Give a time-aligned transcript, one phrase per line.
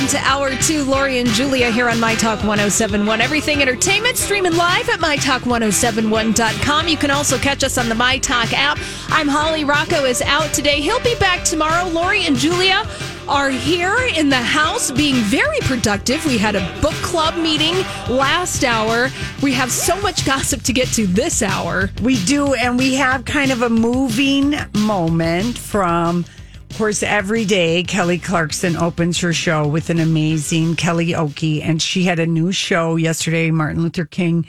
[0.00, 0.82] Welcome to hour two.
[0.84, 3.20] Lori and Julia here on My Talk 1071.
[3.20, 6.88] Everything entertainment streaming live at MyTalk1071.com.
[6.88, 8.78] You can also catch us on the My Talk app.
[9.08, 10.80] I'm Holly Rocco is out today.
[10.80, 11.86] He'll be back tomorrow.
[11.90, 12.88] Lori and Julia
[13.28, 16.24] are here in the house being very productive.
[16.24, 17.74] We had a book club meeting
[18.08, 19.10] last hour.
[19.42, 21.90] We have so much gossip to get to this hour.
[22.00, 26.24] We do, and we have kind of a moving moment from,
[26.70, 27.82] of course, every day.
[27.82, 32.96] Kelly Clarkson opens her show with an amazing Kellyoke, and she had a new show
[32.96, 34.46] yesterday, Martin Luther King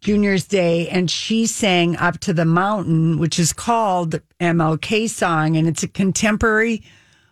[0.00, 5.66] Jr.'s Day, and she sang Up to the Mountain, which is called MLK Song, and
[5.66, 6.82] it's a contemporary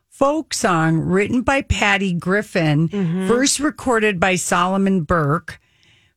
[0.08, 3.28] folk song written by Patty Griffin, mm-hmm.
[3.28, 5.60] first recorded by Solomon Burke,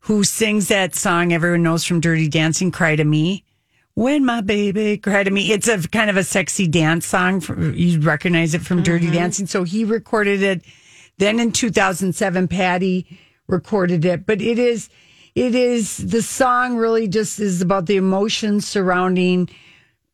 [0.01, 3.45] who sings that song everyone knows from Dirty Dancing, Cry to Me.
[3.95, 5.52] When my baby cried to me.
[5.52, 7.40] It's a kind of a sexy dance song.
[7.40, 9.16] For, you recognize it from Dirty mm-hmm.
[9.16, 9.48] Dancing.
[9.48, 10.63] So he recorded it.
[11.18, 14.26] Then in 2007, Patty recorded it.
[14.26, 14.90] But it is,
[15.34, 19.49] it is, the song really just is about the emotions surrounding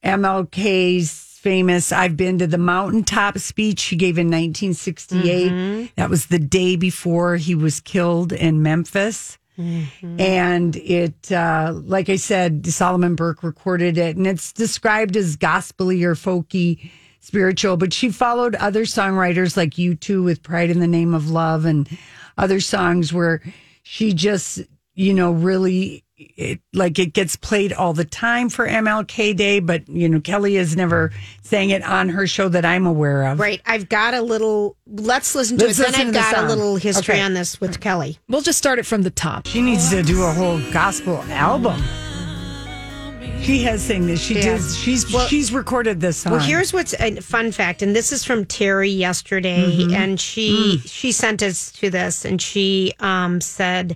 [0.03, 5.51] MLK's famous I've been to the mountaintop speech he gave in 1968.
[5.51, 5.85] Mm-hmm.
[5.95, 9.39] That was the day before he was killed in Memphis.
[10.19, 16.03] And it, uh, like I said, Solomon Burke recorded it, and it's described as gospely
[16.03, 17.77] or folky, spiritual.
[17.77, 21.89] But she followed other songwriters like U2 with "Pride in the Name of Love" and
[22.37, 23.41] other songs where
[23.83, 24.61] she just,
[24.95, 26.03] you know, really,
[26.37, 29.59] it, like it gets played all the time for MLK Day.
[29.59, 31.11] But you know, Kelly is never
[31.43, 33.39] saying it on her show that I'm aware of.
[33.39, 33.61] Right.
[33.65, 34.75] I've got a little.
[34.87, 35.87] Let's listen to Let's it.
[35.87, 37.21] listen Then I've the got a little history Okay.
[37.23, 38.19] on this with Kelly.
[38.27, 39.47] We'll just start it from the top.
[39.47, 41.81] She needs to do a whole gospel album.
[43.41, 44.21] She has sang this.
[44.21, 44.57] She Yeah.
[44.57, 44.61] did.
[44.75, 46.33] She's Well- she's recorded this song.
[46.33, 49.93] Well, here's what's a fun fact, and this is from Terry yesterday, Mm-hmm.
[49.95, 50.81] and she Mm.
[50.91, 53.95] she sent us to this, and she um, said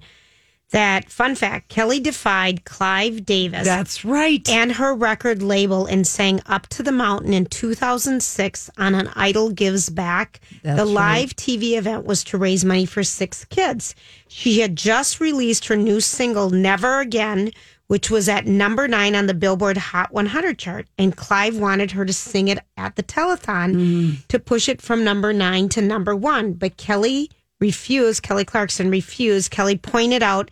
[0.71, 4.47] that fun fact: Kelly defied Clive Davis That's right.
[4.49, 9.51] and her record label and sang "Up to the Mountain" in 2006 on an Idol
[9.51, 10.39] Gives Back.
[10.63, 10.93] That's the right.
[10.93, 13.95] live TV event was to raise money for six kids.
[14.27, 17.51] She had just released her new single "Never Again."
[17.87, 20.87] Which was at number nine on the Billboard Hot 100 chart.
[20.97, 24.27] And Clive wanted her to sing it at the telethon Mm.
[24.29, 26.53] to push it from number nine to number one.
[26.53, 27.29] But Kelly
[27.69, 29.51] refused, Kelly Clarkson refused.
[29.51, 30.51] Kelly pointed out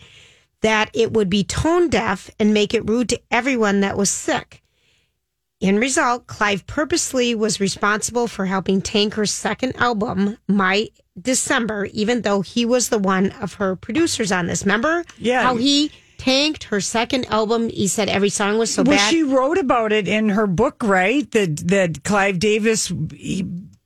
[0.62, 4.62] that it would be tone deaf and make it rude to everyone that was sick.
[5.60, 10.90] In result, Clive purposely was responsible for helping tank her second album, My
[11.22, 14.64] December, even though he was the one of her producers on this.
[14.66, 15.44] Remember Yeah.
[15.44, 17.70] how he tanked her second album?
[17.70, 19.04] He said every song was so well, bad.
[19.04, 21.30] Well, she wrote about it in her book, right?
[21.32, 22.92] That that Clive Davis.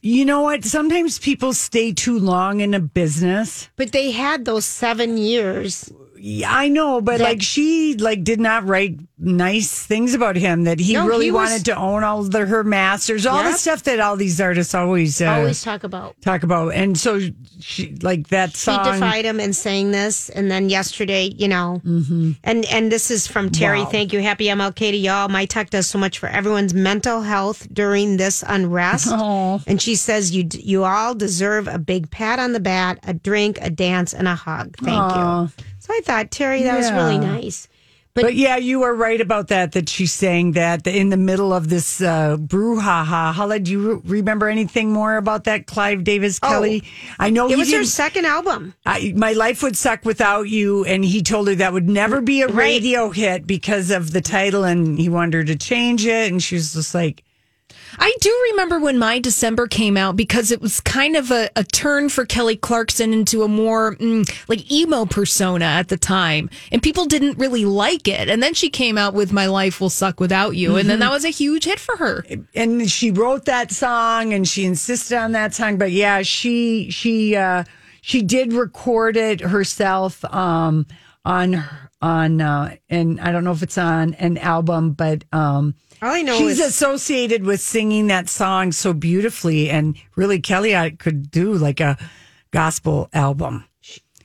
[0.01, 0.63] You know what?
[0.63, 3.69] Sometimes people stay too long in a business.
[3.75, 5.91] but they had those seven years.
[6.19, 10.63] Yeah, I know, but That- like she like did not write nice things about him.
[10.65, 13.53] That he No, really he was- wanted to own all the, her masters, all the
[13.53, 16.15] stuff that all these artists always uh, Always talk about.
[16.21, 16.73] talk about.
[16.73, 17.19] And so
[17.59, 21.81] she like that song She defied him in saying this, and then yesterday, you know,
[22.43, 23.77] and and this is from Terry.
[23.77, 23.85] Mm-hmm.
[23.85, 23.91] Wow.
[23.91, 25.27] Thank you, happy MLK to y'all.
[25.29, 29.07] My talk does so much for everyone's mental health during this unrest.
[29.19, 29.61] Oh.
[29.67, 33.57] And she says you you all deserve a big pat on the back, a drink,
[33.61, 34.75] a dance, and a hug.
[34.77, 35.65] Thank you.
[35.87, 37.67] So I thought Terry, that was really nice.
[38.13, 39.73] But, yeah, you were right about that.
[39.73, 43.31] That she's saying that in the middle of this uh, brouhaha.
[43.31, 46.83] Hala, do you re- remember anything more about that, Clive Davis Kelly?
[47.19, 48.73] I know Oh, It was her second album.
[48.87, 52.41] I, my life would suck without you, and he told her that would never be
[52.41, 52.55] a Right.
[52.55, 56.55] radio hit because of the title, and he wanted her to change it, and she
[56.55, 57.23] was just like,
[57.99, 61.63] I do remember when My December came out because it was kind of a, a
[61.63, 66.49] turn for Kelly Clarkson into a more mm, like emo persona at the time.
[66.71, 68.29] And people didn't really like it.
[68.29, 70.75] And then she came out with My Life Will Suck Without You.
[70.75, 72.23] And then that was a huge hit for her.
[72.55, 75.77] and she wrote that song, and she insisted on that song.
[75.77, 77.63] But yeah, she she uh,
[78.01, 80.85] she did record it herself um,
[81.25, 81.63] on
[82.01, 86.21] on uh, and I don't know if it's on an album, but um, All I
[86.21, 91.31] know she's is associated with singing that song so beautifully, and really Kelly I could
[91.31, 91.97] do like a
[92.51, 93.65] gospel album.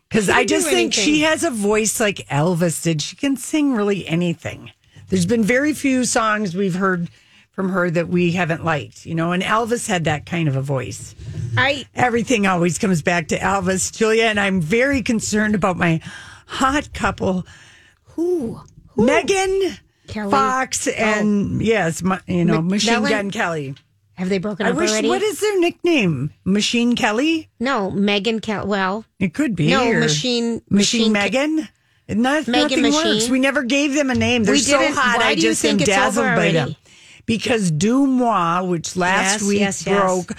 [0.09, 1.05] Because I just think anything.
[1.05, 3.01] she has a voice like Elvis did.
[3.01, 4.71] She can sing really anything.
[5.09, 7.09] There's been very few songs we've heard
[7.53, 10.63] from her that we haven't liked, you know, and Elvis had that kind of a
[10.63, 11.15] voice.
[11.57, 16.01] I Everything always comes back to Elvis, Julia, and I'm very concerned about my
[16.47, 17.47] hot couple,
[18.05, 18.61] who
[18.97, 19.79] Megan
[20.13, 20.31] Kelly?
[20.31, 20.93] Fox oh.
[20.93, 23.75] and yes, my, you know, Machine Gun Kelly.
[24.15, 24.91] Have they broken I up wish.
[24.91, 25.09] already?
[25.09, 26.33] What is their nickname?
[26.45, 27.49] Machine Kelly.
[27.59, 28.67] no, Megan Kel.
[28.67, 29.71] Well, It could be.
[29.71, 31.69] no, machine, Machine, Ke- Megan.
[32.09, 33.29] Not, Megan nothing works.
[33.31, 34.45] We never gave them a name.
[34.45, 34.97] They're We so didn't.
[34.97, 35.19] hot.
[35.19, 36.77] Why I just think am it's over dazzled by them.
[37.25, 40.01] Because Deuxmoi, which last Yes, week yes, yes.
[40.01, 40.33] broke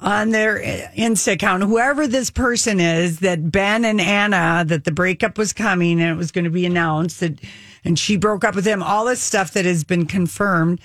[0.00, 4.92] on their uh, Insta account, whoever this person is, that Ben and Anna, that the
[4.92, 7.40] breakup was coming and it was going to be announced that,
[7.84, 8.82] and she broke up with him.
[8.82, 10.80] All this stuff that has been confirmed.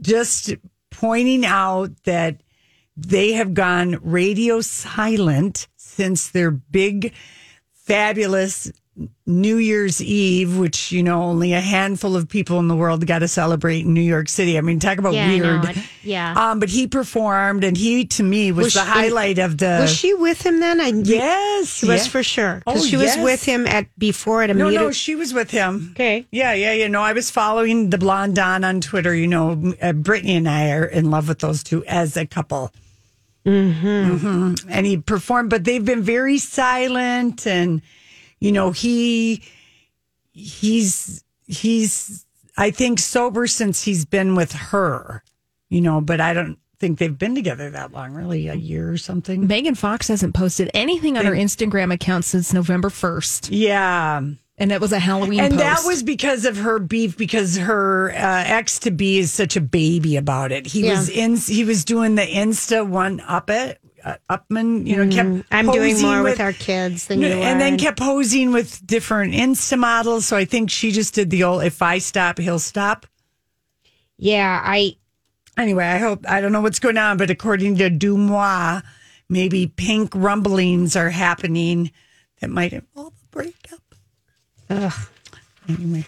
[0.00, 0.54] Just
[0.90, 2.40] pointing out that
[2.96, 7.12] they have gone radio silent since their big,
[7.72, 8.70] fabulous
[9.26, 13.18] New Year's Eve, which, you know, only a handful of people in the world got
[13.20, 14.56] to celebrate in New York City.
[14.56, 15.60] I mean, talk about Yeah, I know.
[15.64, 15.76] weird.
[16.04, 16.34] Yeah.
[16.36, 19.78] Um, but he performed and he, to me, was, Was the she- highlight of the.
[19.80, 20.80] was she with him then?
[20.80, 21.74] I Yes.
[21.74, 22.10] she was yeah.
[22.12, 24.80] for sure because Oh, she was with him at before at a No, meter.
[24.82, 25.88] no, she was with him.
[25.92, 26.26] Okay.
[26.30, 29.12] Yeah, yeah, you know, I was following the blonde Don on Twitter.
[29.14, 32.70] You know, uh, Brittany and I are in love with those two as a couple.
[33.44, 34.68] Mm-hmm.
[34.70, 37.46] And he performed, but they've been very silent.
[37.46, 37.82] And,
[38.44, 39.42] you know, he,
[40.32, 42.26] he's, he's,
[42.56, 45.22] I think, sober since he's been with her,
[45.70, 48.98] you know, but I don't think they've been together that long, really, a year or
[48.98, 49.46] something.
[49.46, 53.48] Megan Fox hasn't posted anything on her Instagram account since November 1st.
[53.50, 54.20] Yeah.
[54.56, 55.64] And it was a Halloween and post.
[55.64, 59.60] that was because of her beef because her uh, ex to be is such a
[59.60, 63.80] baby about it he was in he was doing the insta one up it
[64.30, 67.56] upman you know kept Mm, I'm doing posing more with, our kids than you and
[67.56, 67.58] are.
[67.58, 71.62] then kept posing with different insta models so i think she just did the old
[71.64, 73.06] if i stop he'll stop
[74.16, 74.96] yeah, I
[75.56, 78.82] anyway i hope i don't know what's going on but according to Deuxmoi
[79.28, 81.90] maybe pink rumblings are happening
[82.40, 83.80] that might involve a breakup
[84.70, 84.92] Ugh.
[85.68, 86.04] anyway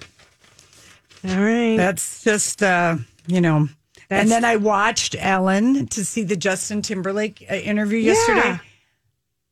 [1.29, 1.77] all right.
[1.77, 3.69] That's just, uh, you know.
[4.09, 8.41] That's- and then I watched Ellen to see the Justin Timberlake uh, interview yesterday.
[8.49, 8.59] Yeah.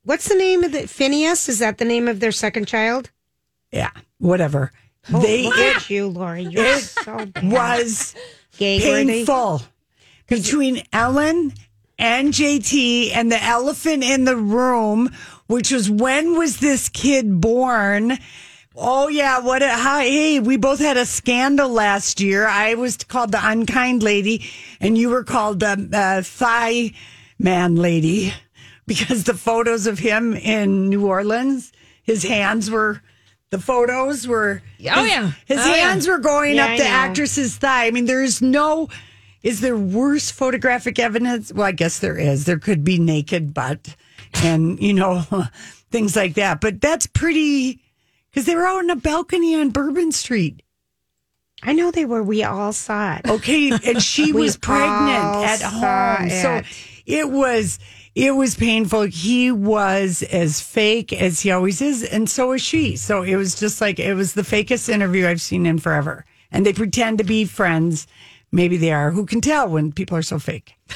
[0.03, 1.49] What's the name of the Phineas?
[1.49, 3.09] Is that the name of their second child?
[3.71, 4.71] Yeah, whatever.
[5.09, 6.43] they Look it at you, Lori.
[6.43, 7.51] You're so bad.
[7.51, 8.15] was
[8.57, 9.61] gay painful
[10.27, 11.53] between Ellen
[11.97, 15.09] and JT and the elephant in the room,
[15.47, 18.17] which was when was this kid born?
[18.77, 22.45] Oh yeah, what a hi hey, we both had a scandal last year.
[22.47, 24.45] I was called the unkind lady
[24.81, 26.91] and you were called the uh, thigh
[27.39, 28.33] man lady
[28.87, 31.71] because the photos of him in New Orleans,
[32.03, 33.01] his hands were
[33.51, 34.61] the photos were
[34.91, 35.31] Oh, his- yeah.
[35.45, 35.87] his Oh, yeah.
[35.89, 36.89] hands were going Yeah, up I the know.
[36.89, 37.85] actress's thigh.
[37.87, 38.89] I mean, there's no.
[39.43, 41.53] Is there worse photographic evidence?
[41.53, 42.45] Well, I guess there is.
[42.45, 43.95] There could be naked butt
[44.43, 45.21] and, you know,
[45.91, 46.59] things like that.
[46.61, 47.79] But that's pretty,
[48.35, 50.61] because they were out on a balcony on Bourbon Street.
[51.63, 52.21] I know they were.
[52.21, 53.25] We all saw it.
[53.25, 53.71] Okay.
[53.71, 56.29] And she was pregnant at home.
[56.29, 56.65] So it.
[57.05, 57.79] it was.
[58.13, 59.03] It was painful.
[59.03, 62.97] He was as fake as he always is, and so is she.
[62.97, 66.25] So it was just like it was the fakest interview I've seen in forever.
[66.51, 68.05] And they pretend to be friends.
[68.51, 69.11] Maybe they are.
[69.11, 70.75] Who can tell when people are so fake?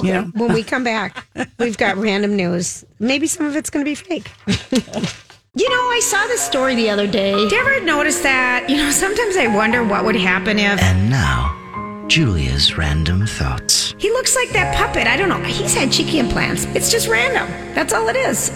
[0.00, 0.30] You know?
[0.34, 1.26] When we come back,
[1.58, 2.84] we've got random news.
[3.00, 4.30] Maybe some of it's going to be fake.
[5.58, 7.32] You know, I saw this story the other day.
[7.34, 8.70] Do you ever notice that?
[8.70, 13.92] You know, sometimes I wonder what would happen if And now, Julia's random thoughts.
[13.98, 15.08] he looks like that puppet.
[15.08, 15.42] I don't know.
[15.42, 16.64] He's had cheeky implants.
[16.76, 17.48] It's just random.
[17.74, 18.50] That's all it is.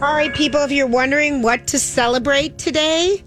[0.00, 3.22] All right, people, if you're wondering what to celebrate today,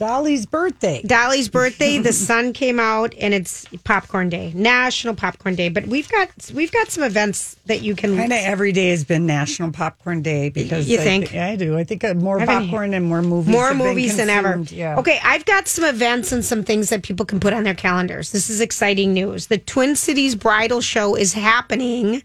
[0.00, 1.02] Dolly's birthday.
[1.02, 5.68] Dolly's birthday, the sun came out and it's popcorn day, National Popcorn Day.
[5.68, 9.04] But we've got we've got some events that you can Kind of every day has
[9.04, 11.28] been National Popcorn Day because You I think?
[11.28, 11.76] thi- I do.
[11.76, 13.52] I think uh, more popcorn and more movies.
[13.52, 14.64] more movies than ever.
[14.70, 14.98] Yeah.
[14.98, 18.32] Okay, I've got some events and some things that people can put on their calendars.
[18.32, 19.48] This is exciting news.
[19.48, 22.22] The Twin Cities Bridal Show is happening.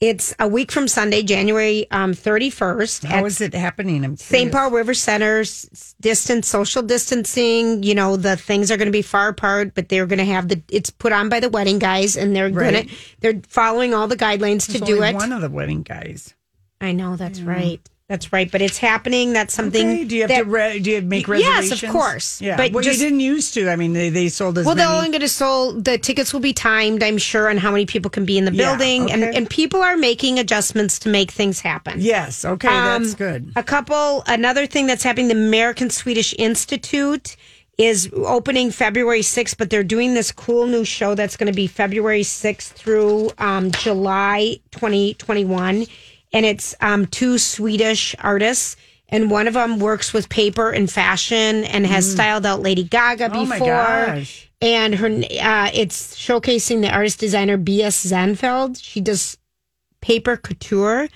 [0.00, 3.04] It's a week from Sunday, January um, 31st.
[3.04, 4.04] How is it happening?
[4.04, 4.52] I'm St.
[4.52, 7.82] Paul River Center's distance, social distancing.
[7.82, 10.46] You know, the things are going to be far apart, but they're going to have
[10.48, 10.62] the.
[10.70, 12.72] It's put on by the wedding guys, and they're Right.
[12.74, 12.94] going to.
[13.20, 15.16] They're following all the guidelines to do it.
[15.16, 16.32] One of the wedding guys.
[16.80, 17.80] I know that's right.
[18.08, 18.50] That's right.
[18.50, 19.34] But it's happening.
[19.34, 19.86] That's something.
[19.86, 21.70] Okay, do you have that, to re- do you make reservations?
[21.70, 22.40] Yes, of course.
[22.40, 23.68] Yeah, But but just- you didn't used to.
[23.68, 25.84] I mean, they, they sold as Well, they're only going to sold.
[25.84, 28.50] The tickets will be timed, I'm sure, on how many people can be in the
[28.50, 29.36] building, and okay.
[29.36, 32.00] and people are making adjustments to make things happen.
[32.00, 33.52] yes, okay, Um, that's good.
[33.56, 37.36] A couple, another thing that's happening, the American Swedish Institute
[37.76, 41.66] is opening February 6th, but they're doing this cool new show that's going to be
[41.66, 45.86] February 6th through um, July 2021.
[46.32, 48.76] And it's um, two Swedish artists.
[49.10, 53.30] And one of them works with paper and fashion and has styled out Lady Gaga
[53.30, 53.34] Mm.
[53.34, 53.58] Oh, before.
[53.58, 54.50] my gosh.
[54.60, 58.78] and her uh, it's showcasing the artist designer Bea Szenfeld.
[58.82, 59.38] She does
[60.02, 61.08] paper couture.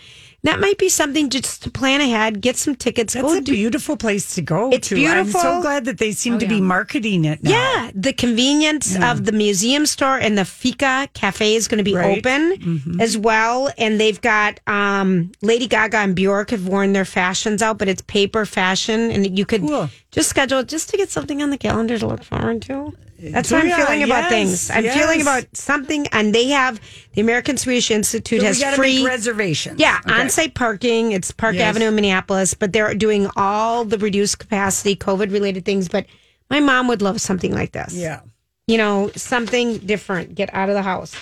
[0.44, 3.14] That might be something just to plan ahead, get some tickets.
[3.14, 4.70] That's go a do- beautiful place to go.
[4.72, 4.96] It's to.
[4.96, 5.40] beautiful.
[5.40, 7.50] I'm so glad that they seem to be marketing it now.
[7.50, 11.94] Yeah, the convenience of the museum store and the Fika Cafe is going to be
[11.94, 12.20] Right.
[12.24, 12.90] Mm-hmm.
[12.90, 13.70] open as well.
[13.78, 18.02] And they've got um, Lady Gaga and Bjork have worn their fashions out, but it's
[18.02, 19.90] paper fashion, and you could Cool.
[20.10, 22.92] just schedule it just to get something on the calendar to look forward to.
[23.30, 24.70] That's what I'm Yeah, feeling about yes, things.
[24.70, 26.80] I'm feeling about something, and they have
[27.14, 29.78] the American Swedish Institute So we has got to free make reservations.
[29.80, 30.20] yeah, Okay.
[30.20, 31.12] on-site parking.
[31.12, 31.62] It's Park Yes.
[31.70, 35.88] Avenue in Minneapolis, but they're doing all the reduced capacity COVID-related things.
[35.88, 36.06] But
[36.50, 37.94] my mom would love something like this.
[37.94, 38.20] Yeah.
[38.68, 40.34] you know, something different.
[40.36, 41.14] Get out of the house.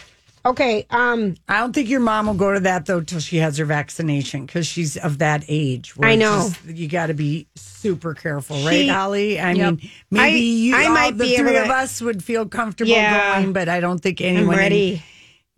[0.44, 0.86] Okay.
[0.90, 3.64] Um, I don't think your mom will go to that though till she has her
[3.66, 5.92] vaccination because she's of that age.
[6.02, 6.48] I know.
[6.48, 9.38] just- you got to be super careful, She- right, Holly?
[9.38, 9.56] I Yep.
[9.80, 12.90] mean, maybe I- you, I all might the be three of us would feel comfortable
[12.92, 13.36] Yeah.
[13.40, 14.46] going, but I don't think anyone.
[14.46, 15.02] I'm in- ready.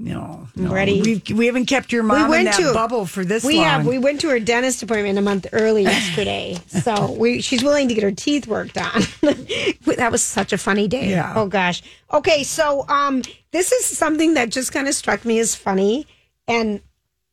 [0.03, 1.01] No, no, ready.
[1.01, 3.65] We've, we haven't kept your mom in that bubble for this We long.
[3.65, 3.87] have.
[3.87, 7.95] We went to her dentist appointment a month early yesterday, so we she's willing to
[7.95, 9.03] get her teeth worked on.
[9.23, 11.11] that was such a funny day.
[11.11, 11.33] Yeah.
[11.37, 11.85] Oh gosh.
[12.13, 16.09] Okay, so um, this is something that just kind of struck me as funny,
[16.49, 16.81] and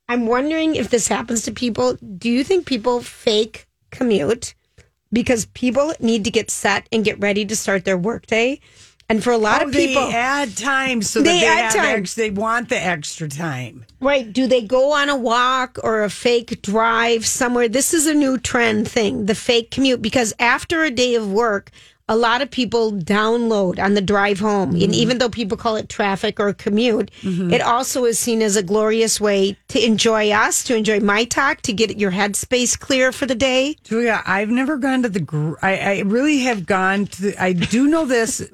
[0.08, 1.96] I'm wondering if this happens to people.
[1.96, 4.54] Do you think people fake commute
[5.12, 8.60] because people need to get set and get ready to start their workday?
[9.10, 11.72] And for a lot Oh, of people, they add time so that They they, add
[11.72, 12.00] time.
[12.00, 13.86] Ex- they want the extra time.
[14.00, 14.32] Right.
[14.32, 17.68] Do they go on a walk or a fake drive somewhere?
[17.68, 21.72] This is a new trend thing, the fake commute, because after a day of work,
[22.08, 24.72] a lot of people download on the drive home.
[24.72, 24.94] And mm-hmm.
[24.94, 27.54] even though people call it traffic or commute, mm-hmm.
[27.54, 31.62] it also is seen as a glorious way to enjoy us, to enjoy my talk,
[31.62, 33.76] to get your headspace clear for the day.
[33.84, 35.20] Julia, I've never gone to the.
[35.20, 37.22] gr- I, I really have gone to.
[37.22, 38.48] The, I do know this.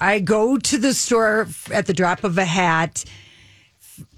[0.00, 3.04] I go to the store at the drop of a hat,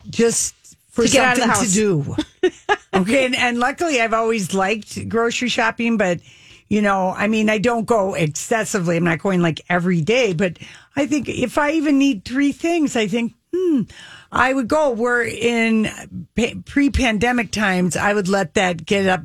[0.09, 0.55] just
[0.91, 2.77] for To get out of the something to do.
[2.95, 6.21] okay, and, and luckily I've always liked grocery shopping, but
[6.69, 8.97] you know, I mean, I don't go excessively.
[8.97, 10.59] I'm not going like every day, but
[10.97, 13.35] I think if I even need three things, I think.
[13.55, 13.83] Hmm,
[14.31, 14.89] I would go.
[14.89, 15.91] Where in
[16.65, 19.21] pre-pandemic times, I would let that get up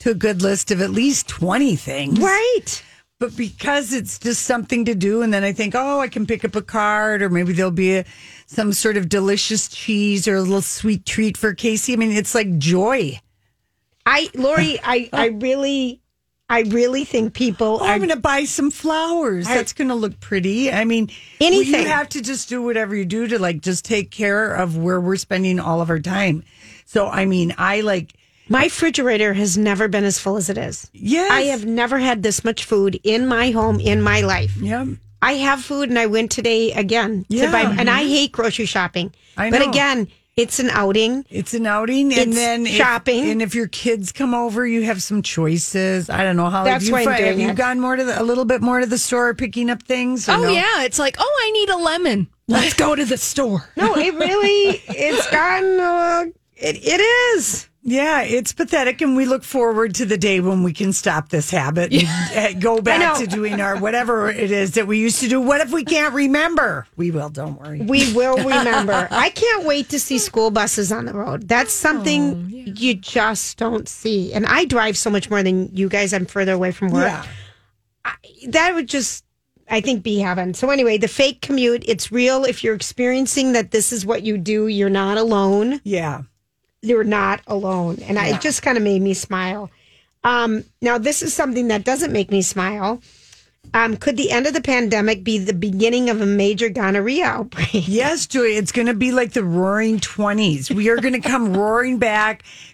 [0.00, 2.18] to a good list of at least twenty things.
[2.18, 2.82] Right.
[3.20, 6.44] But because it's just something to do, and then I think, oh, I can pick
[6.44, 8.04] up a card, or maybe there'll be a,
[8.46, 11.92] some sort of delicious cheese or a little sweet treat for Casey.
[11.94, 13.20] I mean, it's like joy.
[14.06, 16.00] I, Lori, I, I really,
[16.48, 19.46] I really think people Oh, are I'm going to buy some flowers.
[19.48, 20.70] That's going to look pretty.
[20.70, 21.08] I mean,
[21.40, 21.82] well, Anything.
[21.82, 25.00] you have to just do whatever you do to like just take care of where
[25.00, 26.44] we're spending all of our time.
[26.86, 28.14] So, I mean, I like,
[28.48, 30.90] My refrigerator has never been as full as it is.
[30.92, 34.56] yes, I have never had this much food in my home in my life.
[34.56, 34.86] Yeah.
[35.20, 39.12] I have food and I went today again to buy, and I hate grocery shopping.
[39.36, 39.58] I know.
[39.58, 41.24] But again, it's an outing.
[41.28, 43.28] It's an outing, and It's then if- shopping.
[43.28, 46.08] and if your kids come over, you have some choices.
[46.08, 46.62] I don't know how.
[46.62, 48.62] That's have you why I'm doing have you gone more to the, a little bit
[48.62, 50.28] more to the store picking up things?
[50.28, 50.48] Oh no?
[50.50, 52.28] yeah, it's like, oh, I need a lemon.
[52.46, 53.68] Let's go to the store.
[53.76, 56.24] No, it really, it's gotten, uh,
[56.56, 57.00] it, it
[57.36, 57.68] is.
[57.90, 61.50] Yeah, it's pathetic, and we look forward to the day when we can stop this
[61.50, 65.28] habit and uh, go back to doing our whatever it is that we used to
[65.28, 65.40] do.
[65.40, 66.86] What if we can't remember?
[66.96, 67.30] We will.
[67.30, 67.80] Don't worry.
[67.80, 69.08] We will remember.
[69.10, 71.48] I can't wait to see school buses on the road.
[71.48, 74.34] That's something you just don't see.
[74.34, 76.12] And I drive so much more than you guys.
[76.12, 77.06] I'm further away from work.
[77.06, 77.24] Yeah.
[78.48, 79.24] that would just
[79.70, 80.54] I think be heaven.
[80.54, 82.44] So anyway, the fake commute, it's real.
[82.44, 85.80] If you're experiencing that this is what you do, you're not alone.
[85.84, 86.22] Yeah.
[86.82, 87.98] You're not alone.
[88.02, 89.70] And I, it just kind of made me smile.
[90.24, 93.00] Um, now this is something that doesn't make me smile.
[93.74, 97.86] Um, could the end of the pandemic be the beginning of a major gonorrhea outbreak?
[97.86, 98.46] Yes, Joy.
[98.46, 100.70] It's going to be like the Roaring Twenties.
[100.70, 102.44] We are going to come roaring back.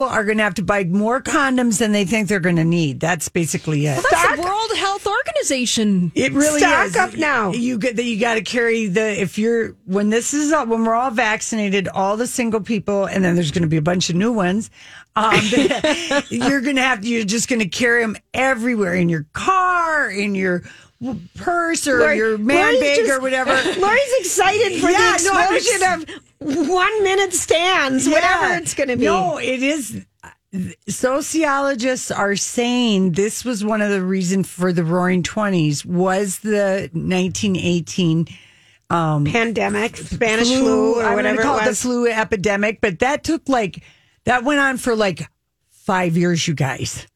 [0.00, 2.64] People are going to have to buy more condoms than they think they're going to
[2.64, 2.98] need.
[2.98, 3.92] That's basically it.
[3.92, 6.10] Well, That's the World Health Organization.
[6.16, 6.96] It really Stock is.
[6.96, 7.52] up now.
[7.52, 8.02] You get that.
[8.02, 11.86] You got to carry the if you're when this is all, when we're all vaccinated,
[11.86, 14.68] all the single people, and then there's going to be a bunch of new ones.
[15.14, 15.38] Um,
[16.28, 20.34] you're going to have you're just going to carry them everywhere in your car, in
[20.34, 20.64] your
[21.36, 23.50] purse, or Lori- your man Lori's bag, or whatever.
[23.80, 28.96] Lori's excited for Yeah, the no, explosion of one minute stands, whatever it's going to
[28.96, 29.04] be.
[29.04, 30.04] No, it is.
[30.88, 36.88] Sociologists are saying this was one of the reasons for the Roaring Twenties was the
[36.92, 38.26] 1918
[38.90, 43.00] um, Pandemic, Spanish flu, or I'm gonna whatever call it it the flu epidemic, but
[43.00, 43.82] that took like
[44.24, 45.28] that went on for like
[45.70, 47.06] five years, you guys.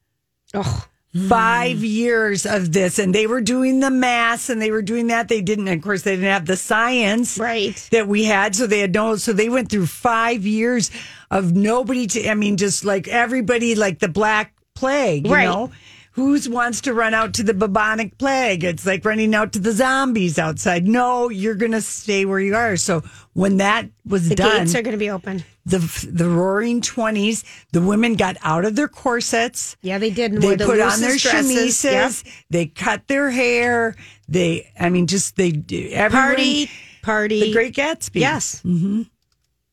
[0.53, 0.85] Oh,
[1.27, 5.27] Five years of this, and they were doing the mass, and they were doing that.
[5.27, 7.75] They didn't, of course, they didn't have the science Right.
[7.91, 9.15] that we had, so they had no.
[9.15, 10.91] So they went through five years
[11.31, 12.29] of nobody to.
[12.29, 15.45] I mean, just like everybody, like the Black Plague, you Right.
[15.45, 15.71] know.
[16.19, 18.65] Who wants to run out to the bubonic plague?
[18.65, 20.85] It's like running out to the zombies outside.
[20.85, 22.75] No, you're going to stay where you are.
[22.75, 25.45] So when that was the done, gates are going to be open.
[25.65, 25.77] the
[26.11, 29.77] the Roaring Twenties, the women got out of their corsets.
[29.81, 30.41] Yeah, they did.
[30.41, 31.81] They the put on their dresses.
[31.81, 32.23] chemises.
[32.25, 32.33] Yep.
[32.49, 33.95] They cut their hair.
[34.27, 36.69] They, I mean, just they everyone, Party,
[37.01, 37.39] party.
[37.39, 38.19] The Great Gatsby.
[38.19, 38.61] Yes.
[38.65, 39.03] Mm-hmm.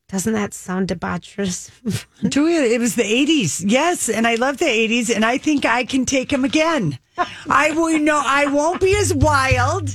[0.09, 1.69] Doesn't that sound debaucherous?
[2.29, 3.63] Julia, it was the 80s.
[3.67, 4.07] Yes.
[4.07, 5.13] And I love the 80s.
[5.13, 6.97] And I think I can take them again.
[7.49, 9.89] I will, know I won't be as wild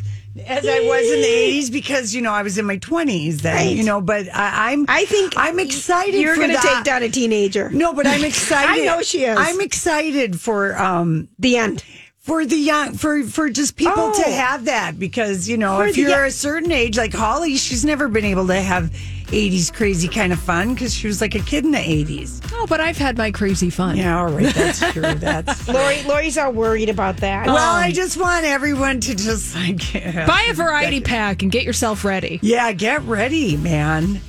[0.46, 1.26] as I was in the
[1.60, 3.74] 80s because, you know, I was in my 20s then, Right.
[3.76, 7.08] you know, but I, I'm, I think I'm excited You're going to take down a
[7.08, 7.70] teenager.
[7.70, 8.82] No, but I'm excited.
[8.82, 9.38] I know she is.
[9.38, 11.82] I'm excited for, um, The end.
[12.18, 14.32] for the young for for just people to Oh.
[14.32, 17.84] have that because you know For if you're young- a certain age like Holly she's
[17.84, 18.92] never been able to have
[19.32, 22.66] 80s crazy kind of fun because she was like a kid in the 80s Oh,
[22.68, 23.96] but I've had my crazy fun.
[23.96, 27.46] yeah all right that's true that's Lori, Lori's all worried about that.
[27.46, 29.80] well I um, just want everyone to just like
[30.26, 32.38] Buy a variety pack and get yourself ready.
[32.42, 34.20] yeah get ready man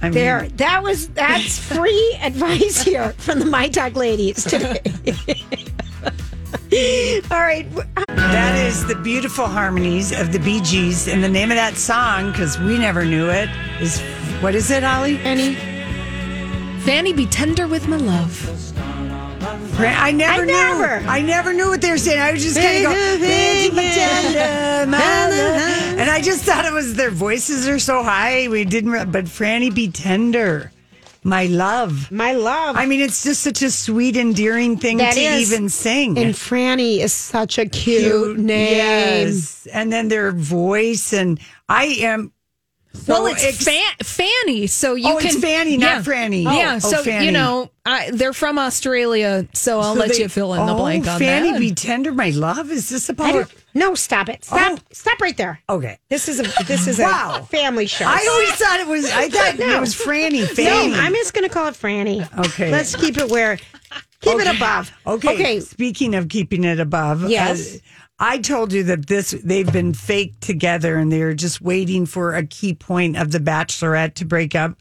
[0.00, 4.80] I mean, There, that was that's free advice here from the My Talk ladies today.
[7.30, 7.66] All right,
[8.06, 12.30] that is the beautiful harmonies of the Bee Gees and the name of that song
[12.30, 13.48] because we never knew it
[13.80, 14.00] is
[14.40, 15.54] what is it Holly Fanny,
[16.80, 18.48] Fanny, be tender with my love.
[19.78, 20.52] I never I knew.
[20.52, 21.08] never.
[21.08, 22.20] I never knew what they were saying.
[22.20, 26.72] I was just kind of go, "Baby, tender, my love." and I just thought it
[26.72, 28.48] was their voices are so high.
[28.48, 30.70] We didn't, but Franny, be tender,
[31.24, 32.10] my love.
[32.10, 32.76] my love.
[32.76, 35.52] I mean, it's just such a sweet, endearing thing That to is.
[35.52, 36.18] even sing.
[36.18, 38.76] and Franny is such a cute, name.
[38.76, 39.66] yes.
[39.72, 42.32] And then their voice, and I am.
[42.94, 45.28] So well, it's ex- Fan- Fanny, so you Oh, can.
[45.28, 46.44] it's Fanny, not Franny.
[46.44, 47.26] yeah, Oh, so Fanny.
[47.26, 50.72] you know, I, they're from Australia, so I'll So let they- you fill in the
[50.74, 51.58] oh, blank on Fanny, that.
[51.58, 52.70] be tender, my love.
[52.70, 53.32] Is this I about?
[53.32, 54.44] don't, no, stop it.
[54.44, 54.78] Stop.
[54.78, 54.82] Oh.
[54.92, 55.60] Stop right there.
[55.68, 55.98] Okay.
[56.10, 57.38] This is a this is Wow.
[57.40, 58.04] a family show.
[58.06, 59.06] I always thought it was.
[59.10, 59.76] I thought No.
[59.76, 60.46] it was Franny.
[60.46, 60.92] Fanny.
[60.92, 62.28] no, I'm just going to call it Franny.
[62.46, 62.70] Okay.
[62.70, 63.56] Let's keep it where
[64.20, 64.92] keep it above.
[65.06, 65.34] Okay.
[65.34, 65.60] Okay.
[65.60, 67.76] Speaking of keeping it above, Yes.
[67.76, 67.78] uh,
[68.22, 72.46] I told you that this they've been faked together and they're just waiting for a
[72.46, 74.78] key point of the Bachelorette to break up.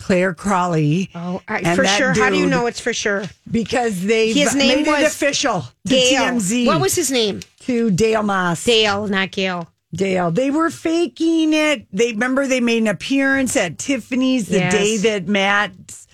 [0.00, 1.10] Clare Crawley.
[1.14, 2.14] Oh, I, for sure.
[2.14, 3.24] How do you know it's for sure?
[3.50, 5.94] Because they His name made it was official to.
[5.94, 6.66] TMZ.
[6.66, 7.40] What was his name?
[7.60, 8.64] to Dale Moss?
[8.64, 9.68] Dale, not Gail.
[9.94, 10.30] Dale.
[10.30, 11.86] They were faking it.
[11.92, 14.72] They remember they made an appearance at Tiffany's the Yes.
[14.72, 16.06] day that Matt's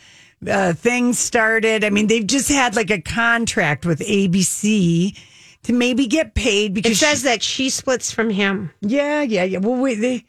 [0.49, 1.85] uh, thing started.
[1.85, 5.17] I mean, they've just had like a contract with ABC
[5.65, 8.71] to maybe get paid because It says she- that she splits from him.
[8.81, 9.59] yeah, yeah, yeah.
[9.59, 10.25] Well, wait, they,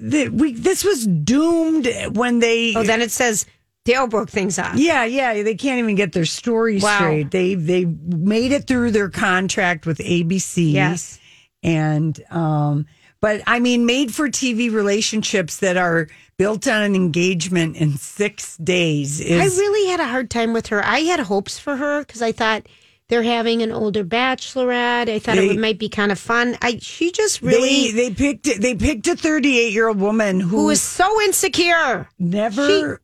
[0.00, 2.74] they, we this was doomed when they.
[2.76, 3.44] Oh, then it says
[3.84, 4.76] Dale broke things off.
[4.76, 6.96] yeah, yeah, they can't even get their story Wow.
[6.98, 7.30] straight.
[7.30, 10.72] They they made it through their contract with ABC.
[10.72, 11.18] Yes.
[11.62, 12.86] and um
[13.20, 18.56] But I mean, made for TV relationships that are built on an engagement in six
[18.58, 19.40] days is.
[19.40, 20.84] I really had a hard time with her.
[20.84, 22.66] I had hopes for her because I thought
[23.08, 25.08] they're having an older bachelorette.
[25.08, 26.56] I thought They- it might be kind of fun.
[26.62, 30.48] I she just really they, they picked they picked a 38 year old woman who,
[30.58, 32.08] who was so insecure.
[32.18, 33.00] never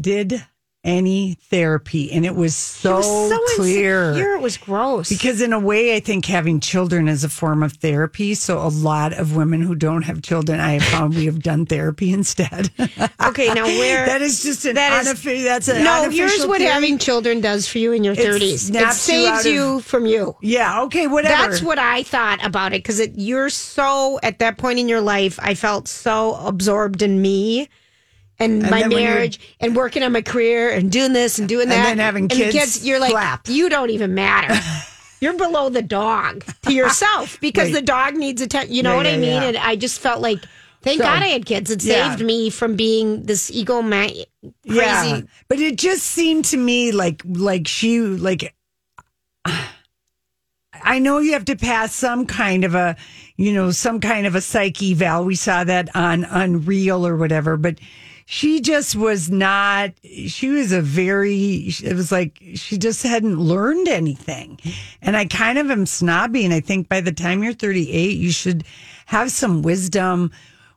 [0.00, 0.44] did
[0.84, 4.10] any therapy, and it was so, was so clear.
[4.10, 4.34] insecure.
[4.34, 5.08] It was gross.
[5.08, 8.34] Because in a way, I think having children is a form of therapy.
[8.34, 11.64] So a lot of women who don't have children, I have found we have done
[11.66, 12.70] therapy instead.
[12.78, 15.44] okay, now where that is just an that is- unofficial.
[15.44, 16.10] That's an no.
[16.10, 16.70] Here's what theory.
[16.70, 18.68] having children does for you in your It thirties.
[18.68, 20.36] It snaps you out saves of- you from you.
[20.42, 20.82] Yeah.
[20.82, 21.06] Okay.
[21.06, 21.50] Whatever.
[21.50, 25.38] That's what I thought about it because you're so at that point in your life.
[25.42, 27.68] I felt so absorbed in me
[28.40, 31.38] and, And my then when you're- marriage and working on my career and doing this
[31.38, 33.48] and doing that And then having kids You're like slap.
[33.48, 34.54] you don't even matter.
[35.20, 37.74] you're below the dog to yourself because Right.
[37.80, 38.74] the dog needs attention.
[38.74, 39.22] You know Yeah, what I mean?
[39.42, 39.44] yeah.
[39.44, 40.40] And I just felt like.
[40.82, 41.70] Thank So, God I had kids.
[41.70, 42.10] It yeah.
[42.10, 44.26] saved me from being this ego man, crazy.
[44.66, 48.54] Yeah, but it just seemed to me like like she like
[50.82, 52.96] I know you have to pass some kind of a
[53.36, 55.24] you know some kind of a psych eval.
[55.24, 57.78] We saw that on Unreal or whatever, but
[58.26, 59.92] she just was not.
[60.02, 61.66] She was a very.
[61.82, 64.58] It was like she just hadn't learned anything,
[65.02, 66.44] and I kind of am snobby.
[66.44, 68.64] And I think by the time you're 38, you should
[69.06, 70.30] have some wisdom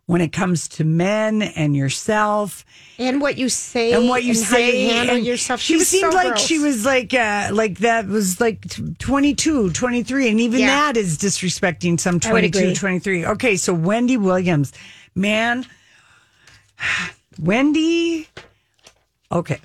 [0.08, 2.64] when it comes to men and yourself
[2.98, 5.60] And what you say and what you and say you handle and yourself.
[5.60, 6.46] She seemed so like gross.
[6.46, 10.68] she was like uh like that was like t- 22, 23 and even Yeah.
[10.68, 13.26] that is disrespecting some I 22, 23.
[13.26, 14.72] Okay, so Wendy Williams.
[15.14, 15.66] Man,
[17.40, 18.28] Wendy
[19.32, 19.60] Okay.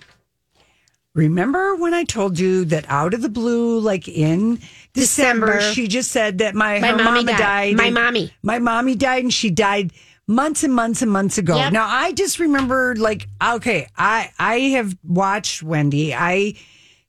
[1.15, 4.61] Remember when I told you that out of the blue like in
[4.95, 5.61] December, December.
[5.75, 7.39] she just said that my, My her mommy mama died.
[7.39, 7.77] died.
[7.77, 8.33] My and- mommy.
[8.43, 9.93] My mommy died and she died
[10.27, 11.57] months and months and months ago.
[11.57, 11.73] Yep.
[11.75, 16.15] Now I just remember like okay, I I have watched Wendy.
[16.15, 16.55] I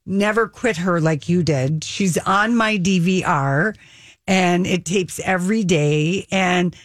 [0.06, 1.84] never quit her like you did.
[1.86, 3.73] She's on my DVR
[4.28, 6.76] and it tapes every day and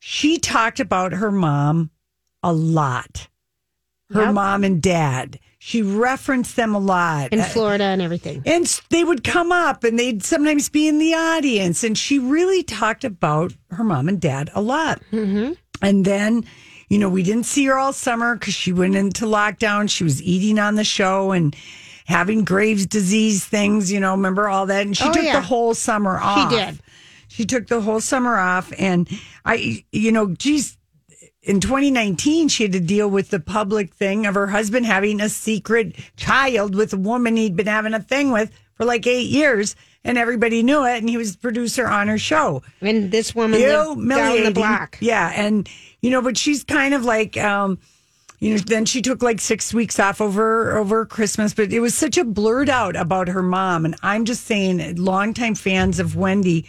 [0.00, 1.90] she talked about her mom
[2.46, 3.28] a lot.
[4.12, 4.34] Her Yep.
[4.34, 5.38] mom and dad.
[5.58, 7.32] She referenced them a lot.
[7.32, 8.40] in Uh, Florida and everything.
[8.46, 11.82] and they would come up and they'd sometimes be in the audience.
[11.82, 15.00] And she really talked about her mom and dad a lot.
[15.12, 15.54] Mm-hmm.
[15.82, 16.44] And then,
[16.88, 19.90] you know, we didn't see her all summer because she went into lockdown.
[19.90, 21.56] She was eating on the show and
[22.06, 24.86] having Graves' disease things, you know, remember all that?
[24.86, 25.32] And she Oh, took yeah.
[25.40, 26.48] the whole summer off.
[26.52, 26.78] She did.
[27.26, 28.72] She took the whole summer off.
[28.78, 29.08] And
[29.44, 30.76] I, you know, geez,
[31.46, 35.28] in 2019, she had to deal with the public thing of her husband having a
[35.28, 39.76] secret child with a woman he'd been having a thing with for like eight years,
[40.02, 40.98] and everybody knew it.
[40.98, 42.64] And he was producer on her show.
[42.80, 43.60] And this woman
[43.94, 44.98] lived down the block.
[45.00, 45.68] Yeah, and
[46.02, 47.78] you know, but she's kind of like, um,
[48.40, 51.54] you know, then she took like six weeks off over over Christmas.
[51.54, 55.54] But it was such a blurred out about her mom, and I'm just saying, longtime
[55.54, 56.68] fans of Wendy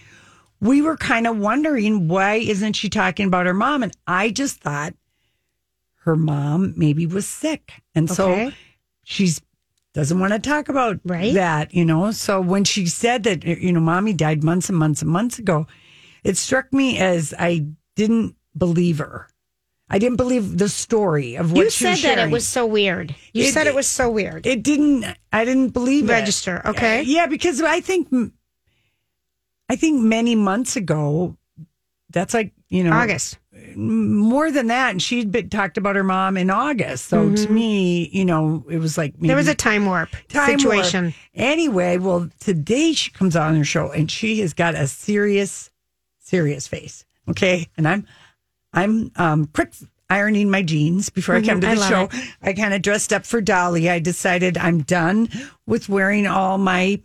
[0.60, 4.60] we were kind of wondering why isn't she talking about her mom and i just
[4.62, 4.94] thought
[6.04, 8.52] her mom maybe was sick and so
[9.04, 9.42] she's
[9.94, 11.34] doesn't want to talk about Right.
[11.34, 15.02] that you know so when she said that you know mommy died months and months
[15.02, 15.66] and months ago
[16.24, 17.66] it struck me as i
[17.96, 19.28] didn't believe her
[19.90, 23.16] i didn't believe the story of what You she said that it was so weird.
[23.34, 24.46] You It- said it was so weird.
[24.46, 26.14] it didn't i didn't believe it.
[26.14, 27.00] Register, okay.
[27.00, 28.08] Uh, yeah because i think
[29.70, 31.36] i think many months ago
[32.10, 33.38] that's like you know August.
[33.76, 38.08] more than that and she'd been talked about her mom in august so to me
[38.12, 39.28] you know it was like Mm-hmm.
[39.28, 40.60] There was a time warp time warp.
[40.62, 41.14] situation.
[41.34, 45.70] anyway well today she comes on her show and she has got a serious
[46.20, 48.06] serious face okay and i'm
[48.74, 49.74] i'm um quick
[50.10, 52.82] ironing my jeans before i came to Mhm, I the love show i kind of
[52.82, 55.30] dressed up for dolly i decided i'm done
[55.66, 57.00] with wearing all my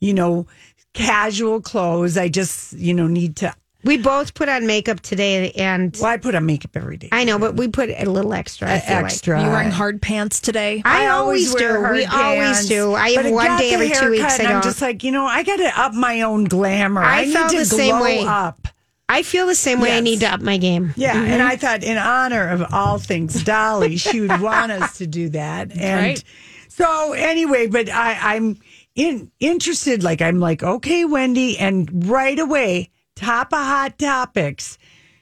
[0.00, 0.46] you know
[0.94, 3.52] casual clothes i just you know need to
[3.84, 7.24] We both put on makeup today, and well i put on makeup every day I
[7.24, 8.70] know, but we put a little extra.
[8.70, 9.04] I uh, feel like.
[9.06, 10.80] extra You wearing hard pants today?
[10.86, 11.68] I, always, do.
[11.68, 12.94] hard We always pants, do.
[12.94, 14.24] I but have one got day the every two haircut weeks.
[14.24, 14.68] I and I'm go.
[14.68, 17.02] just like, you know, I got to up my own glamour.
[17.02, 18.24] I I, need to the same way.
[18.24, 18.68] up.
[19.06, 19.90] I feel the same way.
[19.92, 20.04] I Yes.
[20.04, 20.94] need to up my game.
[20.96, 21.46] Yeah, and mm-hmm.
[21.46, 25.72] I thought, in honor of all things Dolly, she would want us to do that.
[25.76, 26.24] And Right.
[26.68, 28.56] so, anyway, but I, I'm
[28.94, 30.02] in, interested.
[30.02, 34.78] Like, I'm like, okay, Wendy, and right away, top of hot topics,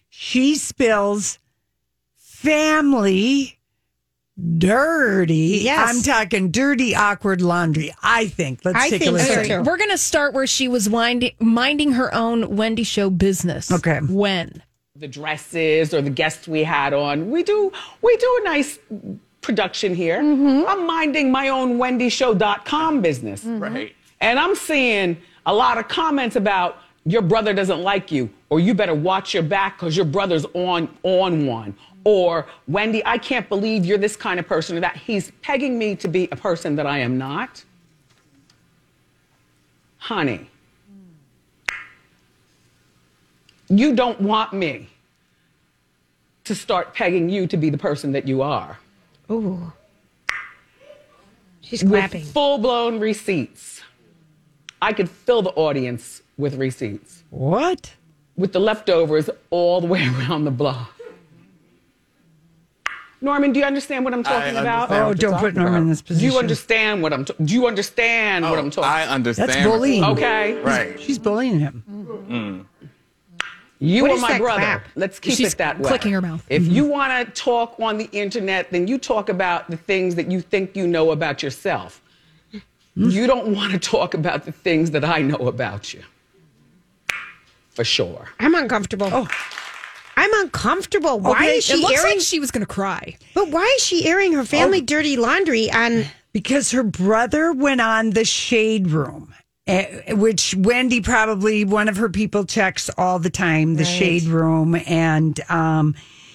[0.09, 1.39] she spills
[2.17, 3.59] family
[4.59, 5.61] dirty.
[5.63, 5.95] Yes.
[5.95, 7.95] I'm talking dirty, awkward laundry.
[8.03, 8.61] I think.
[8.65, 9.45] Let's I take think a so, listen.
[9.45, 9.63] too.
[9.71, 13.71] We're going to start where she was winding, minding her own Wendy show business.
[13.71, 14.01] Okay.
[14.01, 14.63] When?
[14.95, 17.31] the dresses or the guests we had on.
[17.31, 18.79] We do we do a nice
[19.43, 20.23] production here.
[20.23, 20.67] Mm-hmm.
[20.67, 23.45] I'm minding my own wendyshow.com business.
[23.45, 23.63] Mm-hmm.
[23.63, 23.97] Right.
[24.21, 28.75] And I'm seeing a lot of comments about your brother doesn't like you, or you
[28.75, 31.75] better watch your back because your brother's on on one.
[32.05, 35.97] Or Wendy, I can't believe you're this kind of person, or that he's pegging me
[35.97, 37.65] to be a person that I am not.
[39.99, 40.49] Honey,
[43.69, 44.89] you don't want me
[46.45, 48.79] to start pegging you to be the person that you are.
[49.33, 49.73] Ooh.
[51.61, 52.25] She's With clapping.
[52.25, 53.83] full blown receipts.
[54.83, 57.23] I could fill the audience with receipts.
[57.31, 57.95] What?
[58.37, 60.91] With the leftovers all the way around the block.
[63.21, 64.91] Norman, do you understand what I'm talking about?
[64.91, 66.29] Oh, don't put Norman in this position.
[66.29, 67.25] Do you understand what I'm?
[67.25, 68.91] ta- do you understand what I'm talking?
[68.91, 69.49] I understand.
[69.49, 70.03] That's bullying.
[70.03, 70.55] Okay.
[70.61, 70.99] Right.
[71.01, 71.85] She's bullying him.
[72.29, 72.67] Mm.
[73.85, 74.61] You What are my brother.
[74.61, 74.87] crap?
[74.95, 75.89] Let's keep She's it that way.
[75.89, 76.45] clicking her mouth.
[76.49, 76.73] If Mm-hmm.
[76.73, 80.41] you want to talk on the internet, then you talk about the things that you
[80.41, 82.01] think you know about yourself.
[82.55, 83.11] Mm-hmm.
[83.11, 86.03] You don't want to talk about the things that I know about you.
[87.71, 88.29] For sure.
[88.39, 89.09] I'm uncomfortable.
[89.13, 89.27] Oh.
[90.17, 91.19] I'm uncomfortable.
[91.19, 92.17] Why Okay, is she it looks airing?
[92.19, 93.17] like she was going to cry.
[93.35, 94.85] But why is she airing her family Oh.
[94.85, 96.05] dirty laundry on?
[96.33, 99.35] Because her brother went on the shade room,
[100.09, 103.87] which Wendy probably one of her people checks all the time, the Right.
[103.89, 105.95] shade room, and um,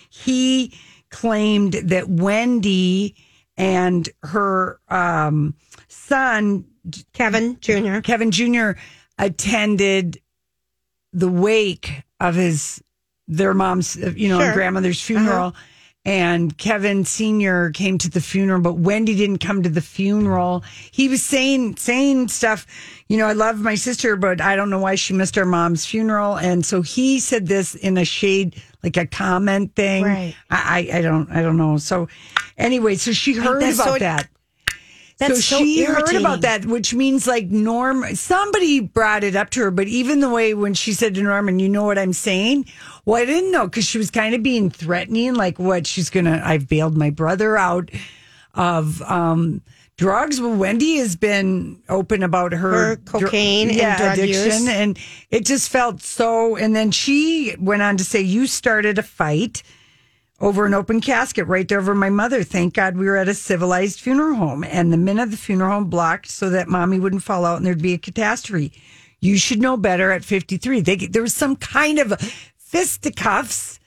[0.09, 0.73] he
[1.09, 3.15] claimed that Wendy
[3.57, 5.55] and her um,
[5.87, 6.65] son
[7.13, 7.99] Kevin Jr.
[7.99, 8.71] Kevin Jr.
[9.17, 10.21] attended
[11.11, 12.81] the wake of his
[13.27, 14.53] their mom's you know Sure.
[14.53, 15.53] grandmother's funeral
[16.07, 20.63] and Kevin senior came to the funeral but Wendy didn't come to the funeral.
[20.89, 22.65] He was saying saying stuff
[23.07, 25.85] you know I love my sister but I don't know why she missed her mom's
[25.85, 26.37] funeral.
[26.37, 30.05] And so he said this in a shade like a comment thing.
[30.05, 30.35] Right.
[30.49, 31.77] I I, I don't I don't know.
[31.77, 32.07] So
[32.57, 34.29] anyway so she heard about so- that
[35.17, 39.49] That's so so she heard about that, which means like Norm, somebody brought it up
[39.51, 42.13] to her, but even the way when she said to Norman, you know what I'm
[42.13, 42.65] saying?
[43.05, 46.41] Well, I didn't know because she was kind of being threatening, like what she's gonna,
[46.45, 47.89] I've bailed my brother out
[48.53, 49.61] of, um,
[49.97, 50.39] drugs.
[50.39, 54.67] Well, Wendy has been open about her, Her cocaine and drug use.
[54.67, 54.99] and
[55.31, 56.55] it just felt so.
[56.55, 59.63] And then she went on to say, "You started a fight
[60.39, 62.43] over an open casket right there over my mother.
[62.43, 64.63] Thank God we were at a civilized funeral home.
[64.63, 67.65] And the men of the funeral home blocked so that mommy wouldn't fall out and
[67.65, 68.71] there'd be a catastrophe.
[69.19, 70.81] You should know better at 53.
[70.81, 72.13] They, there was some kind of
[72.57, 73.79] fisticuffs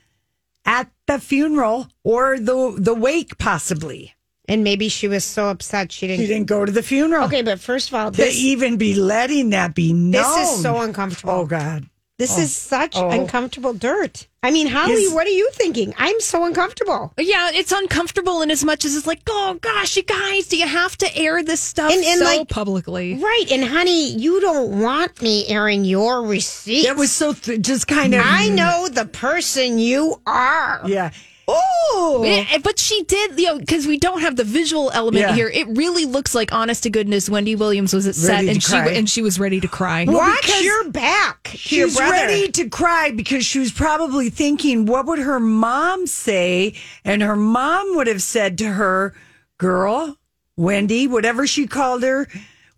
[0.65, 4.15] at the funeral or the, the wake, possibly.
[4.49, 6.23] And maybe she was so upset she didn't.
[6.23, 7.27] She didn't go to the funeral.
[7.27, 10.11] Okay, but first of all, To even be letting that be known.
[10.23, 11.33] this is so uncomfortable.
[11.33, 11.89] Oh, God.
[12.21, 12.43] This Oh.
[12.43, 13.09] is such Oh.
[13.09, 14.27] uncomfortable dirt.
[14.43, 15.95] I mean, Holly, Is- what are you thinking?
[15.99, 17.13] I'm so uncomfortable.
[17.19, 20.67] Yeah, it's uncomfortable in as much as it's like, oh gosh, you guys, do you
[20.67, 23.15] have to air this stuff And- and, so like- publicly?
[23.15, 23.47] Right.
[23.51, 26.87] And honey, you don't want me airing your receipts.
[26.87, 28.23] It was so th- just kind of.
[28.25, 30.83] I know the person you are.
[30.87, 31.11] Yeah.
[31.53, 35.35] Oh, Yeah, but she did, you know, because we don't have the visual element Yeah.
[35.35, 35.49] here.
[35.49, 38.63] It really looks like, honest to goodness, Wendy Williams was at set Ready to and
[38.63, 40.05] she and she was ready to cry.
[40.07, 44.87] Watch because your back to your She's ready to cry because she was probably thinking,
[44.87, 46.75] what would her mom say?
[47.05, 49.15] And her mom would have said to her,
[49.59, 50.17] girl,
[50.57, 52.29] Wendy, whatever she called her,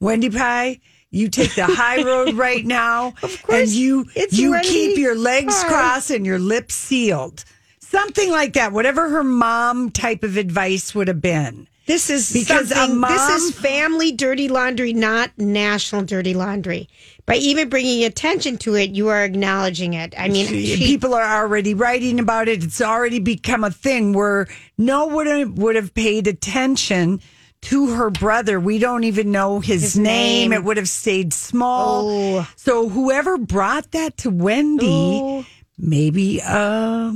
[0.00, 0.80] Wendy Pie,
[1.10, 3.08] you take the high road right now.
[3.22, 5.68] Of course, And you, it's you Wendy keep your legs Pie.
[5.68, 7.44] crossed and your lips sealed.
[7.92, 8.72] Something like that.
[8.72, 11.68] Whatever her mom type of advice would have been.
[11.86, 16.88] This is Because mom- this is family dirty laundry, not national dirty laundry.
[17.26, 20.14] By even bringing attention to it, you are acknowledging it.
[20.16, 22.64] I mean, she- people are already writing about it.
[22.64, 24.46] It's already become a thing where
[24.78, 27.20] no one would have paid attention
[27.62, 28.58] to her brother.
[28.58, 30.50] We don't even know his, His name.
[30.50, 30.52] name.
[30.52, 32.08] It would have stayed small.
[32.38, 32.48] Oh.
[32.56, 35.44] So whoever brought that to Wendy, Oh.
[35.78, 37.12] maybe uh,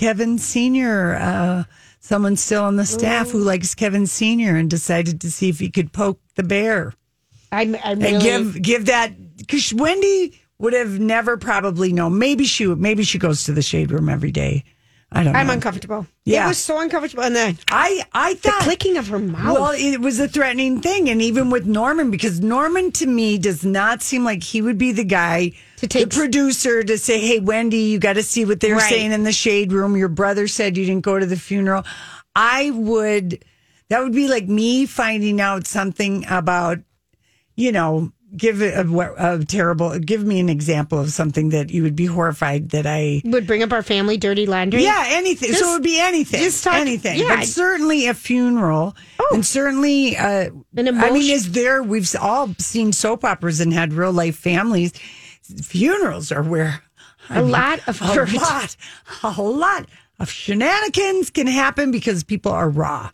[0.00, 1.64] Kevin Senior, uh,
[2.00, 3.32] someone still on the staff Oh.
[3.32, 6.94] who likes Kevin Senior, and decided to see if he could poke the bear
[7.52, 12.18] I'm, I'm and really, give give that because Wendy would have never probably known.
[12.18, 14.64] Maybe she maybe she goes to the shade room every day.
[15.12, 15.34] I don't.
[15.34, 15.54] I'm know.
[15.54, 16.06] uncomfortable.
[16.24, 16.44] Yeah.
[16.44, 17.24] It was so uncomfortable.
[17.24, 19.54] And then I I the thought clicking of her mouth.
[19.58, 23.64] Well, it was a threatening thing, and even with Norman, because Norman to me does
[23.64, 27.40] not seem like he would be the guy, To take- the producer, to say, "Hey,
[27.40, 28.88] Wendy, you got to see what they're Right.
[28.88, 29.96] saying in the shade room.
[29.96, 31.84] Your brother said you didn't go to the funeral."
[32.36, 33.44] I would.
[33.88, 36.78] That would be like me finding out something about,
[37.56, 39.98] you know, give a, a, a terrible.
[39.98, 43.62] Give me an example of something that you would be horrified that I would bring
[43.62, 44.82] up our family dirty laundry.
[44.82, 45.48] Yeah, anything.
[45.48, 46.40] Just- so it would be anything.
[46.40, 47.18] just talk- anything.
[47.20, 47.36] yeah.
[47.36, 48.96] But certainly a funeral.
[49.32, 53.92] and certainly, uh, An I mean, is there, we've all seen soap operas and had
[53.92, 54.92] real life families.
[55.62, 56.82] Funerals are where
[57.28, 58.32] A lot of a hurt.
[58.32, 58.76] lot,
[59.22, 59.86] a lot
[60.18, 63.10] of shenanigans can happen because people are raw.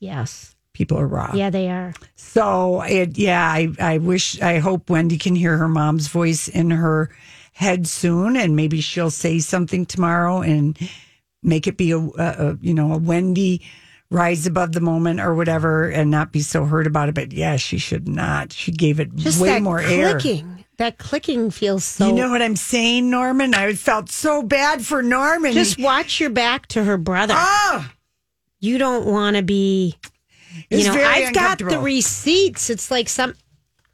[0.00, 0.53] Yes.
[0.74, 1.32] People are raw.
[1.34, 1.94] Yeah, they are.
[2.16, 6.70] So it, yeah, I, I wish, I hope Wendy can hear her mom's voice in
[6.72, 7.10] her
[7.52, 10.76] head soon, and maybe she'll say something tomorrow and
[11.42, 13.62] make it be a, a, you know, a Wendy
[14.10, 17.14] rise above the moment or whatever, and not be so hurt about it.
[17.14, 18.52] But yeah, she should not.
[18.52, 20.20] She gave it Just way more air.
[20.78, 22.08] That clicking feels so.
[22.08, 23.54] You know what I'm saying, Norman?
[23.54, 25.52] I felt so bad for Norman.
[25.52, 27.34] Just watch your back to her brother.
[27.36, 27.88] Oh,
[28.58, 29.96] You don't want to be.
[30.70, 32.70] You know, very I've got the receipts.
[32.70, 33.34] It's like some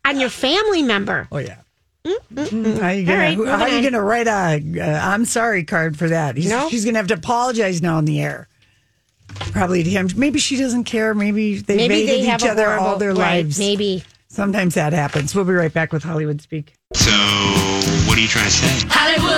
[0.04, 1.28] on your family member.
[1.32, 1.56] Oh yeah.
[2.04, 3.82] Mm, mm, mm, how you All gonna, right, who- how moving you on.
[3.82, 6.36] going to write a uh, I'm sorry card for that?
[6.36, 6.68] He's, No.
[6.70, 8.48] She's going to have to apologize now on the air.
[9.52, 10.08] Probably to him.
[10.16, 11.12] Maybe she doesn't care.
[11.14, 13.58] Maybe they Maybe hated they have each a other all horrible- their right, lives.
[13.58, 14.02] Maybe.
[14.28, 15.34] Sometimes that happens.
[15.34, 16.72] We'll be right back with Hollywood Speak.
[16.94, 17.10] So,
[18.08, 18.86] what are you trying to say?
[18.88, 19.30] Hollywood.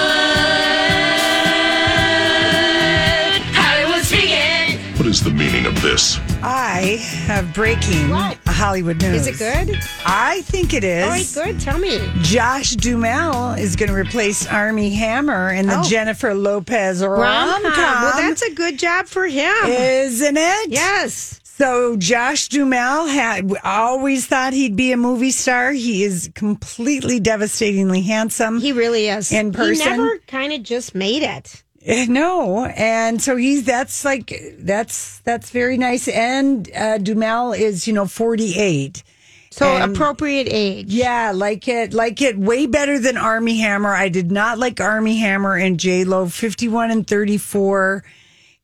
[3.55, 4.79] Hollywood speaking.
[4.99, 6.19] What is the meaning of this?
[6.45, 9.27] I have breaking a Hollywood news.
[9.27, 9.77] Is it good?
[10.05, 11.05] I think it is.
[11.05, 11.11] All
[11.45, 11.61] right, good.
[11.61, 12.01] Tell me.
[12.23, 15.83] Josh Duhamel is going to replace Armie Hammer in the Oh.
[15.85, 17.75] Jennifer Lopez rom com.
[17.75, 19.55] Well, that's a good job for him.
[19.67, 20.71] Isn't it?
[20.71, 21.39] Yes.
[21.45, 25.71] So Josh Duhamel had always thought he'd be a movie star.
[25.71, 28.59] He is completely devastatingly handsome.
[28.61, 29.31] He really is.
[29.31, 29.75] In person.
[29.93, 31.63] He never kind of just made it.
[32.09, 36.07] No, and so he's that's like that's that's very nice.
[36.09, 39.03] And uh, Duhamel is you know forty eight.
[39.51, 40.87] So And- appropriate age.
[40.89, 43.93] Yeah, like it, like it way better than Armie Hammer.
[43.95, 48.05] I did not like Armie Hammer and J Lo, fifty one and thirty four.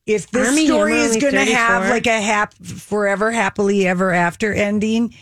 [0.07, 4.13] If this Armie story Hammer is going to have like a hap- forever happily ever
[4.13, 5.15] after ending,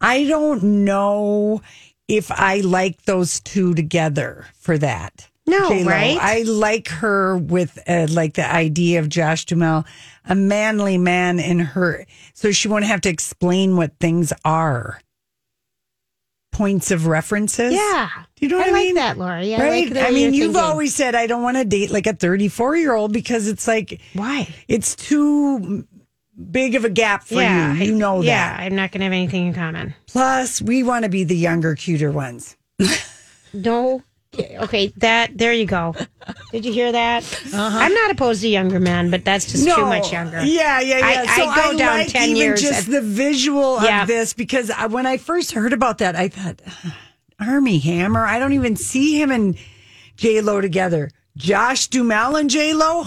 [0.00, 1.60] I don't know
[2.06, 5.28] if I like those two together for that.
[5.48, 5.90] No, J.Lo.
[5.90, 6.18] right?
[6.20, 9.84] I like her with uh, like the idea of Josh Duhamel,
[10.24, 15.00] a manly man in her, so she won't have to explain what things are.
[16.50, 17.72] Points of references.
[17.72, 18.08] Yeah.
[18.36, 18.94] Do you know what I I, like mean?
[18.96, 19.54] that, Lori.
[19.54, 19.90] I right?
[19.92, 20.70] like I mean, you've thinking.
[20.70, 24.00] always said I don't want to date like a 34 year old because it's like
[24.14, 24.48] Why?
[24.66, 25.86] it's too
[26.50, 27.84] big of a gap for yeah, you.
[27.84, 28.60] You I- know yeah, that.
[28.62, 29.94] I'm not going to have anything in common.
[30.06, 32.56] Plus, we want to be the younger, cuter ones.
[33.54, 34.02] No.
[34.36, 35.94] Okay, that there you go.
[36.52, 37.22] Did you hear that?
[37.52, 37.78] Uh-huh.
[37.78, 40.42] I'm not opposed to younger men, but that's just too much younger.
[40.44, 41.24] Yeah, yeah, yeah.
[41.26, 42.60] I, so I go down like ten even years.
[42.60, 44.02] Just at- the visual Yeah.
[44.02, 46.60] of this because I, when I first heard about that, I thought
[47.40, 48.24] Armie Hammer.
[48.26, 49.56] I don't even see him and
[50.16, 51.10] J Lo together.
[51.36, 53.04] Josh Duhamel and J Lo.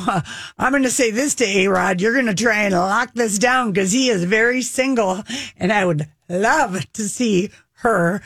[0.57, 3.37] I'm going to say this to A Rod: You're going to try and lock this
[3.37, 5.23] down because he is very single,
[5.57, 7.51] and I would love to see
[7.83, 8.21] her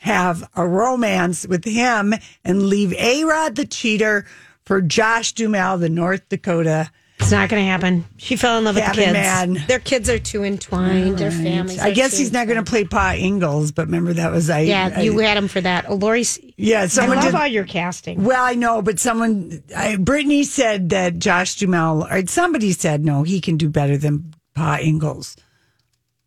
[0.00, 4.26] have a romance with him and leave A Rod the cheater
[4.64, 6.90] for Josh Duhamel, the North Dakota.
[7.18, 8.06] it's not going to happen.
[8.16, 9.12] She fell in love with the kids.
[9.12, 9.58] man.
[9.68, 11.18] Their kids are too entwined.
[11.18, 11.78] Their families.
[11.78, 14.48] I are guess too he's not going to play Pa Ingalls, but remember that was
[14.48, 14.60] I.
[14.60, 15.84] Yeah, I- you had him for that.
[15.88, 16.38] Oh, Lori's.
[16.56, 17.40] yeah, someone I love did.
[17.42, 18.24] all your casting.
[18.24, 23.22] well, I know, but someone, I, Brittany said that Josh Duhamel, or somebody said no,
[23.22, 25.36] he can do better than Pa Ingalls.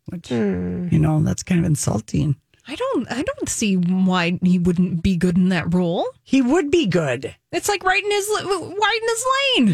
[0.06, 0.88] Which Hmm.
[0.92, 2.36] you know, that's kind of insulting.
[2.66, 6.06] I don't I don't see why he wouldn't be good in that role.
[6.22, 9.24] He would be good, It's like right in his right in his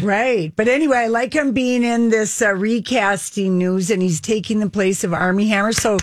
[0.01, 0.05] lane.
[0.05, 0.53] right?
[0.55, 4.69] But anyway, I like him being in this uh, recasting news, and he's taking the
[4.69, 5.71] place of Armie Hammer.
[5.71, 5.97] So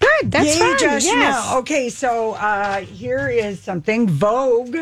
[0.00, 0.32] Good.
[0.32, 0.78] That's Yay, fine.
[0.78, 1.36] Josh yes.
[1.44, 1.58] Duhamel.
[1.60, 4.76] Okay, so uh, here is something Vogue.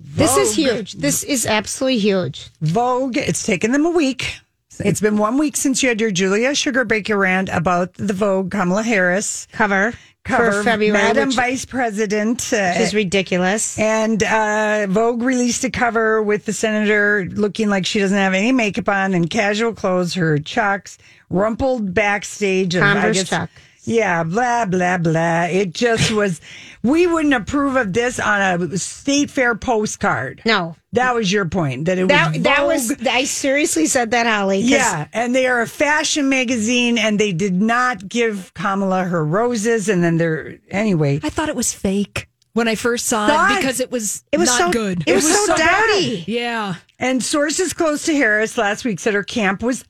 [0.00, 0.94] This is huge.
[0.94, 2.48] This is absolutely huge.
[2.62, 4.38] Vogue, it's taken them a week.
[4.82, 8.50] It's been one week since you had your Julia Sugar Sugarbaker rant about the Vogue
[8.50, 9.92] Kamala Harris Cover,
[10.30, 12.52] cover, for February, Madam Vice President.
[12.52, 13.78] Uh, which is ridiculous.
[13.78, 18.52] and uh, Vogue released a cover with the senator looking like she doesn't have any
[18.52, 22.74] makeup on and casual clothes, her chucks, rumpled backstage.
[22.74, 23.50] of, Converse guess- chuck.
[23.84, 25.44] Yeah, blah, blah, blah.
[25.44, 26.40] It just was,
[26.82, 28.40] we wouldn't approve of this on
[28.72, 30.42] a state fair postcard.
[30.44, 33.06] No, That was your point, that it that was that was.
[33.06, 34.60] I seriously said that, Holly.
[34.62, 39.24] 'cause Yeah, and they are a fashion magazine, and they did not give Kamala her
[39.24, 39.88] roses.
[39.88, 41.20] And then they're anyway.
[41.22, 44.38] I thought it was fake when I first saw Thought- it because it was It
[44.38, 45.04] was not so good.
[45.06, 45.86] It was, so, so bad.
[45.86, 46.24] dowdy.
[46.26, 46.74] yeah.
[46.98, 49.84] And sources close to Harris last week said her camp was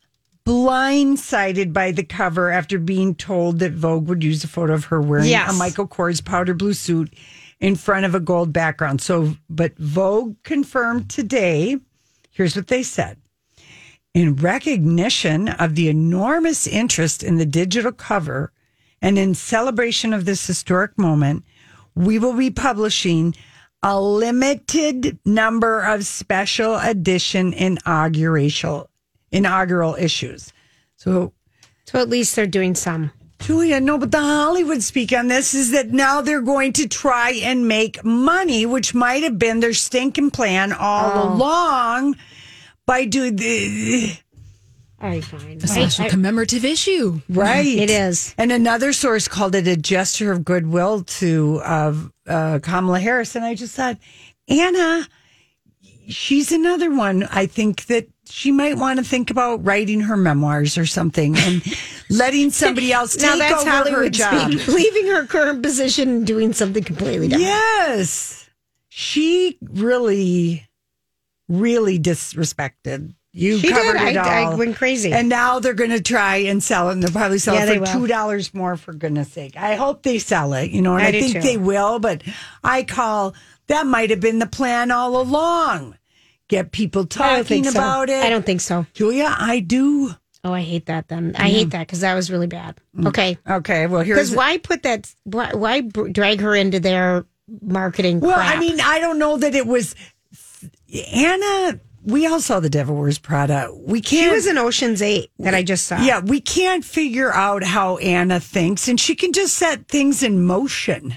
[0.45, 5.01] blindsided by the cover after being told that Vogue would use a photo of her
[5.01, 5.51] wearing Yes.
[5.51, 7.13] a Michael Kors powder blue suit
[7.61, 9.01] in front of a gold background.
[9.01, 11.79] So, but Vogue confirmed today.
[12.31, 13.19] Here's what they said.
[14.15, 18.51] In recognition of the enormous interest in the digital cover
[19.03, 21.45] and in celebration of this historic moment,
[21.95, 23.35] we will be publishing
[23.83, 28.89] a limited number of special edition inaugural
[29.33, 30.53] inaugural issues.
[30.97, 31.33] So
[31.87, 33.11] So at least they're doing some.
[33.41, 37.31] Julia, no, but the Hollywood speak on this is that now they're going to try
[37.43, 41.33] and make money, which might have been their stinking plan all Oh.
[41.35, 42.17] along
[42.85, 44.13] by doing the
[45.01, 45.59] All right, fine.
[45.63, 47.23] A special commemorative issue.
[47.31, 47.67] right.
[47.67, 48.35] It is.
[48.37, 51.95] And another source called it a gesture of goodwill to uh,
[52.29, 53.97] uh, Kamala Harris, and I just thought,
[54.49, 55.09] Anna,
[56.09, 57.25] she's another one.
[57.31, 61.63] I think that she might want to think about writing her memoirs or something and
[62.11, 64.53] letting somebody else take now that's over her job.
[64.53, 64.69] speak.
[64.69, 67.43] Leaving her current position and doing something completely different.
[67.49, 68.49] Yes.
[68.89, 70.69] She really,
[71.49, 73.15] really disrespected.
[73.33, 73.77] You She did.
[73.77, 74.53] covered it I- all.
[74.53, 75.13] I went crazy.
[75.13, 76.95] And now they're going to try and sell it.
[76.95, 79.57] And they'll probably sell Yeah, it for $2 more, for goodness sake.
[79.57, 81.41] I hope they sell it, you know, and I I, think too.
[81.41, 82.01] they will.
[82.01, 82.23] But
[82.65, 83.35] I call
[83.69, 85.97] that might have been the plan all along.
[86.51, 87.71] Get people talking so.
[87.71, 88.25] about it.
[88.25, 88.85] I don't think so.
[88.93, 90.11] Julia, I do.
[90.43, 91.07] Oh, I hate that.
[91.07, 91.71] Then I hate mm.
[91.73, 92.77] that because that was really bad.
[92.97, 93.07] Mm.
[93.07, 93.39] Okay.
[93.49, 93.87] Okay.
[93.87, 95.15] Well, here's Because why put that?
[95.23, 97.25] Why, why drag her into their
[97.63, 98.19] marketing?
[98.19, 98.57] Well, crap?
[98.57, 99.95] I mean, I don't know that it was
[101.15, 101.79] Anna.
[102.03, 103.71] We all saw the Devil Wears Prada.
[103.77, 104.25] We can't.
[104.25, 106.03] She was in Ocean's Eight that I just saw.
[106.03, 110.43] Yeah, we can't figure out how Anna thinks, and she can just set things in
[110.43, 111.17] motion.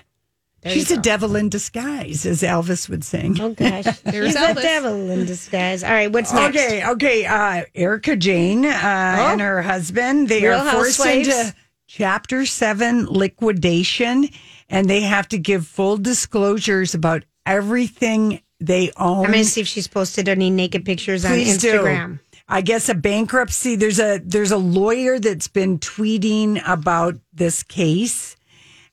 [0.64, 3.40] There She's a devil in disguise, as Elvis would sing.
[3.42, 4.56] Oh gosh, There's She's Elvis.
[4.56, 5.84] the devil in disguise.
[5.84, 6.56] All right, what's next?
[6.58, 7.26] Okay, okay.
[7.26, 10.50] Uh, Erika Jayne uh, and her husband, they Oh.
[10.52, 11.28] Real are forced Housewives?
[11.28, 11.56] into
[11.88, 14.30] Chapter 7 liquidation,
[14.70, 19.26] and they have to give full disclosures about everything they own.
[19.26, 21.78] I'm going to see if she's posted any naked pictures Please on do.
[21.84, 22.20] Instagram.
[22.48, 23.76] I guess a bankruptcy.
[23.76, 28.36] There's a there's a lawyer that's been tweeting about this case.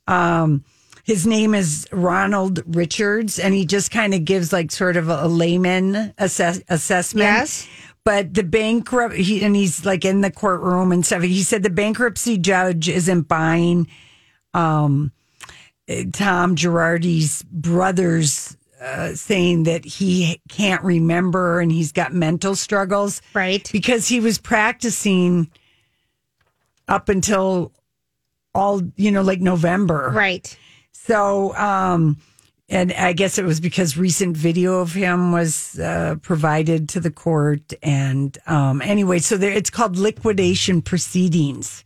[0.06, 0.64] Um,
[1.04, 5.26] his name is Ronald Richards, and he just kind of gives like sort of a,
[5.26, 7.24] layman assess, assessment.
[7.24, 7.68] Yes.
[8.04, 11.22] But the bankrupt, he, and he's like in the courtroom and stuff.
[11.22, 13.88] He said the bankruptcy judge isn't buying
[14.54, 15.12] um,
[16.12, 23.20] Tom Girardi's brother's uh, saying that he can't remember and he's got mental struggles.
[23.34, 23.68] Right.
[23.70, 25.50] Because he was practicing
[26.88, 27.72] up until
[28.54, 30.10] all, you know, like November.
[30.14, 30.56] Right.
[30.92, 32.18] So, um,
[32.68, 37.10] and I guess it was because recent video of him was uh, provided to the
[37.10, 37.72] court.
[37.82, 41.84] And um, anyway, so there, it's called liquidation proceedings.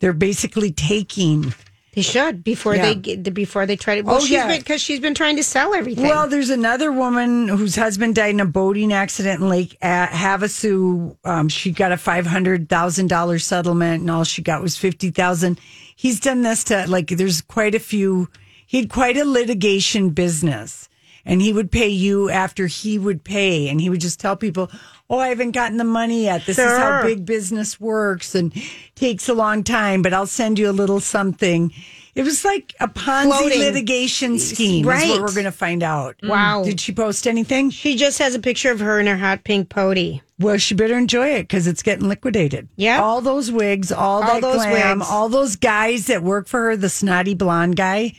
[0.00, 1.52] They're basically taking.
[1.94, 2.82] They should before Yeah.
[2.82, 4.02] they get, the before they try to.
[4.02, 4.56] Well, Oh, she's yeah.
[4.56, 6.04] because she's been trying to sell everything.
[6.04, 11.16] Well, there's another woman whose husband died in a boating accident in Lake Havasu.
[11.24, 15.10] Um, she got a five hundred thousand dollars settlement, and all she got was fifty
[15.10, 15.58] thousand.
[15.96, 17.08] He's done this to like.
[17.08, 18.28] There's quite a few.
[18.66, 20.90] He had quite a litigation business,
[21.24, 24.70] and he would pay you after he would pay, and he would just tell people,
[25.08, 26.44] "Oh, I haven't gotten the money yet.
[26.44, 28.52] This is how big business works, and
[28.94, 31.72] takes a long time, but I'll send you a little something."
[32.16, 33.58] It was like a Ponzi Floating.
[33.60, 34.84] litigation scheme.
[34.84, 35.08] Is Right.
[35.10, 36.16] what we're going to find out.
[36.22, 36.30] Mm.
[36.30, 36.64] Wow.
[36.64, 37.68] Did she post anything?
[37.70, 40.22] she just has a picture of her in her hot pink pony.
[40.38, 42.68] Well, she better enjoy it because it's getting liquidated.
[42.76, 43.00] Yeah.
[43.02, 45.10] All those wigs, all, All that those glam, wigs.
[45.10, 48.14] all those guys that work for her, the snotty blonde guy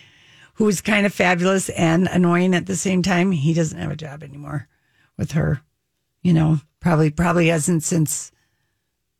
[0.55, 3.95] who was kind of fabulous and annoying at the same time, he doesn't have a
[3.95, 4.67] job anymore
[5.17, 5.61] with her.
[6.21, 8.31] You know, probably probably hasn't since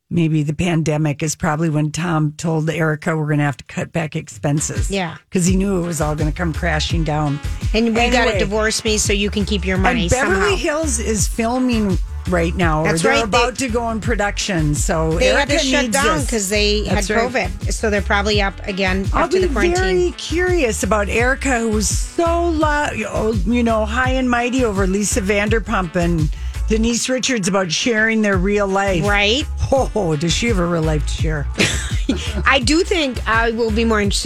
[0.09, 3.91] maybe the pandemic is probably when Tom told Erika we're going to have to cut
[3.91, 4.89] back expenses.
[4.89, 5.17] Yeah.
[5.29, 7.39] Because he knew it was all going to come crashing down.
[7.73, 10.55] And we got to divorce me so you can keep your money Beverly somehow.
[10.55, 11.97] Hills is filming
[12.29, 12.83] right now.
[12.83, 13.23] That's or they're right.
[13.23, 14.75] about to go in production.
[14.75, 17.31] So They had to shut down because they That's had right.
[17.31, 19.75] COVID, so they're probably up again I'll after the quarantine.
[19.75, 24.87] very curious about Erika, who was so loud, oh, you know, high and mighty over
[24.87, 26.29] Lisa Vanderpump and
[26.67, 29.05] Denise Richards about sharing their real life.
[29.05, 29.45] Right?
[29.71, 31.47] Oh, does she have a real life to share?
[32.45, 34.25] I do think I will be more interested